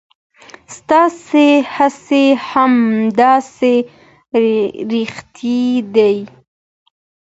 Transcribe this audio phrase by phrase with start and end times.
[0.77, 2.73] ستاسې هڅې هم
[3.21, 3.73] داسې
[4.91, 5.61] ریښې
[5.95, 6.15] دي.